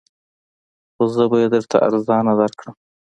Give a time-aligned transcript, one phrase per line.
[0.95, 2.75] خو زه به یې درته ارزانه درکړم